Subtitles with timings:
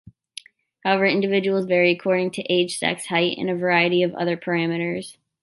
[0.83, 5.17] However, individuals vary according to age, sex, height and a variety of other parameters.